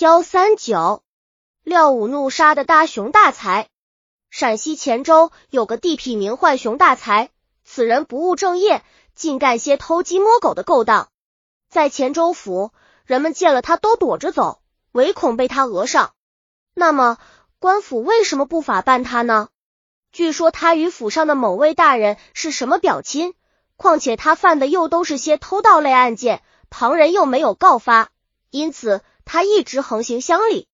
[0.00, 1.02] 幺三九，
[1.62, 3.68] 廖武怒杀的大熊大才。
[4.30, 7.28] 陕西乾州有个地痞名唤熊大才，
[7.64, 8.82] 此人不务正业，
[9.14, 11.10] 竟干些偷鸡摸狗的勾当。
[11.68, 12.72] 在乾州府，
[13.04, 16.14] 人们见了他都躲着走，唯恐被他讹上。
[16.72, 17.18] 那么，
[17.58, 19.50] 官府为什么不法办他呢？
[20.12, 23.34] 据说他与府上的某位大人是什么表亲，
[23.76, 28.08] 况且他犯的又都是些偷盗类案件，旁人又没有告发，
[28.48, 29.02] 因此
[29.32, 30.66] 他一直横行乡里。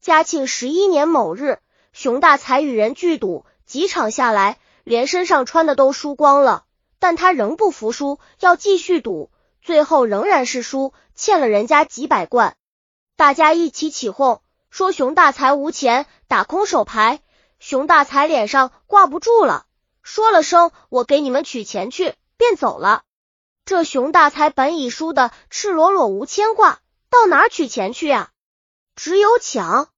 [0.00, 1.60] 嘉庆十一年某日。
[1.92, 6.64] 熊大才与人聚赌，几场下来，连身上穿的都输光了。
[6.98, 9.30] 但他仍不服输，要继续赌，
[9.60, 12.56] 最后仍然是输，欠了人家几百贯。
[13.14, 17.20] 大家一起起哄，说熊大才无钱，打空手牌。
[17.60, 19.66] 熊大才脸上挂不住了，
[20.02, 23.04] 说了声“我给你们取钱去”，便走了。
[23.64, 26.80] 这熊大才本已输的赤裸裸无牵挂，
[27.12, 28.30] 到哪取钱去呀？
[28.96, 29.90] 只有抢。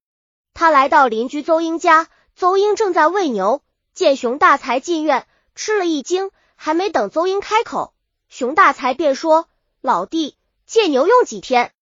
[0.52, 3.62] 他来到邻居邹英家，邹英正在喂牛，
[3.94, 7.94] 见熊大才进院，吃了一惊，还没等邹英开口，
[8.28, 9.48] 熊大才便说
[9.80, 11.72] ：“老弟，借牛用几天？”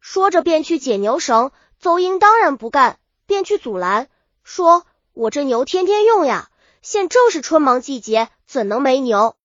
[0.00, 1.52] 说着便去解牛绳。
[1.78, 4.08] 邹英当然不干，便去阻拦，
[4.42, 4.84] 说
[5.14, 9.36] ：“我这牛天天用呀，现正是春忙季节，怎能没牛？”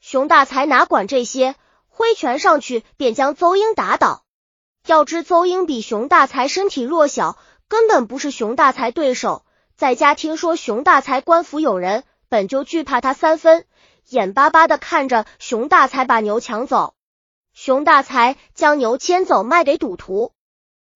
[0.00, 1.56] 熊大才哪管这些，
[1.88, 4.22] 挥拳上去便将邹英打倒。
[4.86, 7.36] 要知邹英比熊大才身体弱小。
[7.68, 9.44] 根本不是熊大才对手，
[9.76, 13.66] 在家听说熊大才官府有人，本就惧怕他三分，
[14.08, 16.94] 眼巴巴的看着熊大才把牛抢走。
[17.52, 20.32] 熊大才将牛牵走卖给赌徒，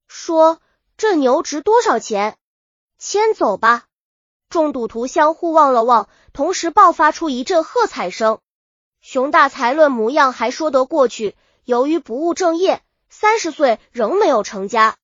[0.07, 0.61] 说
[0.97, 2.37] 这牛值多少钱？
[2.99, 3.87] 牵走吧。
[4.49, 8.39] 众赌徒相互望了望，同时爆发出一阵喝彩声。
[9.01, 12.83] 熊大才论模样还说得过去，由于不务正业，
[13.21, 14.97] 三十岁仍没有成家。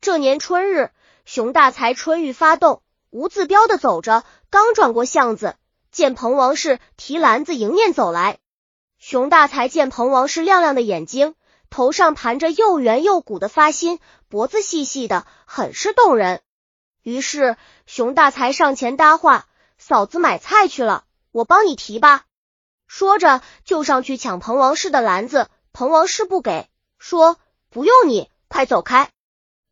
[0.00, 0.90] 这年春日。
[1.24, 5.54] 熊大才春欲发动，无字标的走着，刚转过巷子，
[5.92, 8.38] 见彭王氏提篮子迎面走来。
[8.98, 11.36] 熊大才见彭王氏亮亮的眼睛，
[11.70, 16.40] 头上盘着又圆又鼓的发心，脖子细细的，很是动人。
[17.04, 17.56] 于是
[17.86, 19.46] 熊大才上前搭话
[19.78, 22.24] ：“嫂子买菜去了，我帮你提吧。”
[22.88, 26.68] 说着就上去抢彭王氏的篮子，彭王氏不给，
[26.98, 27.36] 说
[27.72, 29.10] ：“不用你，快走开。”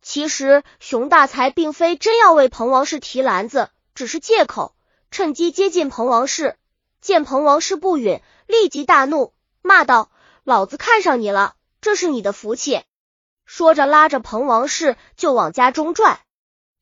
[0.01, 4.73] 其实熊大才并非真要为彭王氏提篮子，只是借口，
[5.11, 6.57] 趁机接近彭王氏。
[7.01, 10.09] 见彭王氏不允，立即大怒，骂道
[10.43, 12.83] ：“老子看上你了，这是你的福气！”
[13.45, 16.19] 说着拉着彭王氏就往家中拽。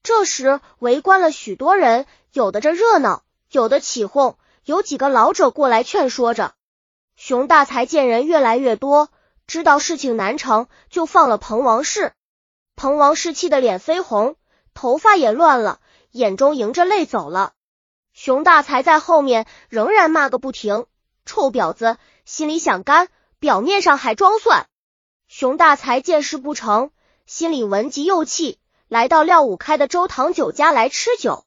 [0.01, 6.53] 这时围观了许多人，有的这热闹，有的起哄，有几个老者过来劝说着。
[7.18, 9.09] 熊大才见人越来越多，
[9.50, 12.14] 知道事情难成，就放了彭王氏。
[12.76, 14.36] 彭王氏气得脸绯红，
[14.76, 15.80] 头发也乱了，
[16.12, 17.54] 眼中迎着泪走了。
[18.14, 20.86] 熊大才在后面仍然骂个不停，
[21.26, 23.08] 臭婊子，心里想干，
[23.40, 24.68] 表面上还装蒜。
[25.28, 26.92] 熊大才见事不成，
[27.26, 31.44] 心里闻急又气，来到廖武开的周堂酒家来吃酒。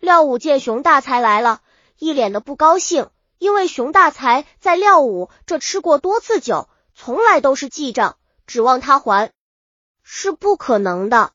[0.00, 1.60] 廖武见熊大才来了，
[1.98, 8.16] 一脸的不高兴，因为熊大才在廖武这吃过多次酒，从来都是记账，
[8.46, 9.32] 指望他还。
[10.02, 11.32] 是不可能的。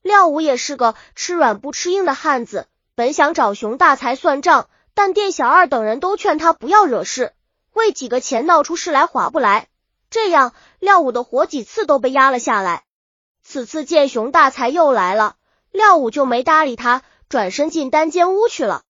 [0.00, 7.32] 廖武也是个吃软不吃硬的汉子，本想找熊大才算账，但店小二等人都劝他不要惹事，
[7.72, 9.68] 为几个钱闹出事来划不来。
[10.10, 12.84] 这样，廖武的活几次都被压了下来。
[13.42, 15.36] 此次见熊大才又来了，
[15.70, 18.82] 廖武就没搭理他，转身进单间屋去了。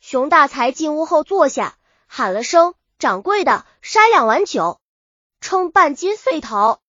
[0.00, 1.76] 熊大才进屋后坐下，
[2.06, 4.80] 喊了声：“掌柜的，筛两碗酒，
[5.40, 6.80] 称半斤碎桃。”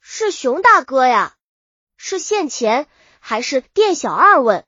[0.00, 1.34] 是熊大哥呀？
[1.96, 2.86] 是现钱
[3.20, 4.64] 还是店小二问？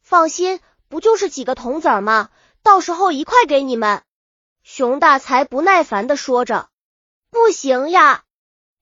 [0.00, 2.30] 放心，不就是几个铜子吗？
[2.62, 4.02] 到时候一块给你们。
[4.62, 6.68] 熊大才不耐烦的说着
[7.30, 8.24] ：“不行呀，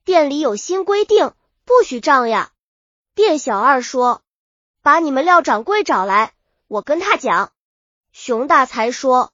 [0.05, 1.33] 店里有新规定，
[1.65, 2.51] 不许账呀。”
[3.15, 4.23] 店小二说
[4.83, 6.35] ：“把你们廖掌柜找来，
[6.69, 7.53] 我跟他讲。”
[8.13, 9.33] 熊大才说：“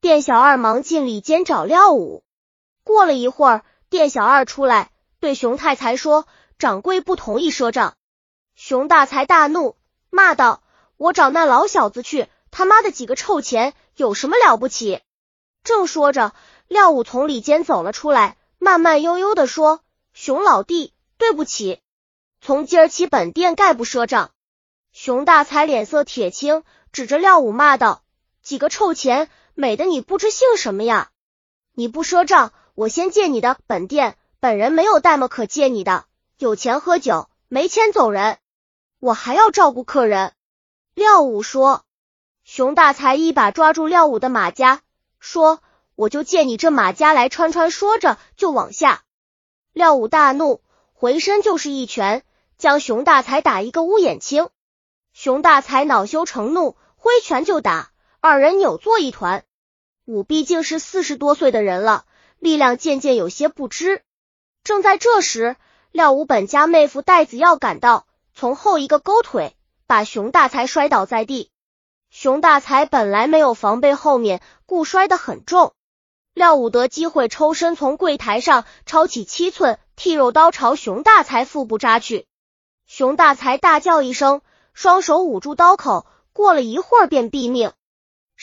[0.00, 2.24] 店小二忙进里间找廖武。”
[2.84, 4.90] 过了一会儿，店小二出来。
[5.20, 6.26] 对熊太才说
[6.58, 7.94] ：“掌柜不同意赊账。”
[8.56, 9.76] 熊大才大怒，
[10.10, 10.64] 骂道
[10.96, 12.26] ：“我找那老小子去！
[12.50, 15.00] 他妈的几个臭钱，有什么了不起？”
[15.62, 16.32] 正说着，
[16.66, 21.80] 廖武从里间走了出来，慢慢悠悠的说：“熊老弟，对不起，
[22.40, 24.32] 从今儿起本店概不赊账。”
[24.92, 28.02] 熊大才脸色铁青，指着廖武骂道
[28.42, 31.10] ：“几个臭钱，美的你不知姓什么呀？
[31.74, 38.38] 你不赊账，我先借你的本店。”本人没有代么可借你的，有钱喝酒，没钱走人。
[38.98, 40.32] 我还要照顾客人。
[40.94, 41.84] 廖武说。
[42.42, 44.80] 熊大才一把抓住廖武的马甲，
[45.20, 45.60] 说
[45.94, 49.04] ：“我就借你这马甲来穿穿。”说着就往下。
[49.72, 50.60] 廖武大怒，
[50.92, 52.24] 回身就是一拳，
[52.58, 54.48] 将熊大才打一个乌眼青。
[55.12, 59.44] 熊大才恼羞成怒，挥拳就打，二人扭作一团。
[60.04, 62.06] 武毕竟是四十多岁的人了，
[62.42, 64.02] 力量渐渐有些不支。
[64.64, 65.54] 正在这时，
[65.92, 68.04] 廖武本家妹夫戴子耀赶到，
[68.34, 69.54] 从后一个勾腿，
[69.86, 71.50] 把熊大才摔倒在地。
[72.10, 75.72] 熊大才本来没有防备，后面故摔得很重。
[76.34, 82.26] 廖武得机会抽身从柜台上抄起七寸剃肉刀，朝熊大才腹部扎去。
[82.88, 84.42] 熊大才大叫一声，
[84.74, 87.72] 双手捂住刀口，过了一会儿便毙命。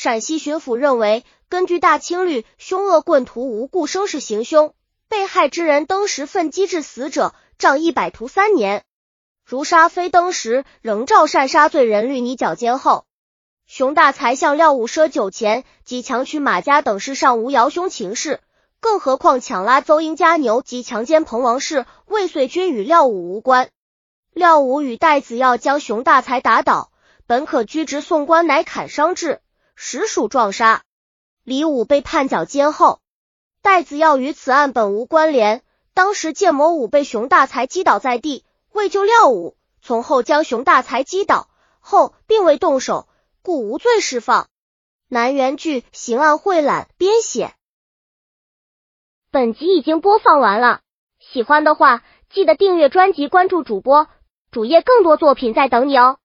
[0.02, 4.74] 陕西巡抚认为，根据大清律，凶恶棍徒无故生事行凶，
[5.10, 8.84] 被害之人登时奋击致死者，杖一百徒三年；
[9.44, 13.08] 如杀非登时，仍照擅杀罪人律拟绞监后。
[13.68, 18.40] 熊大才向廖武赊酒钱及强取马家等事上无摇凶情事，
[18.80, 23.68] 更何况抢拉邹英家牛及强奸彭王氏、未遂均与廖武无关。
[24.32, 26.90] 廖武与戴子耀将熊大才打倒，
[27.28, 29.42] 本可拘职送官，乃砍伤治，
[29.82, 30.84] 实属撞杀。
[31.46, 33.00] 李武被判绞监后，
[33.62, 35.64] 戴子耀与此案本无关联。
[35.94, 38.44] 当时见某武被熊大才击倒在地，
[38.74, 41.50] 为救廖武，从后将熊大才击倒
[41.80, 43.08] 后，并未动手。
[43.42, 44.50] 故无罪释放。
[45.08, 47.54] 南园剧刑案汇览编写。
[49.32, 50.82] 本集已经播放完了，
[51.20, 54.10] 喜欢的话记得订阅专辑，关注主播，
[54.52, 56.20] 主页更多作品在等你哦。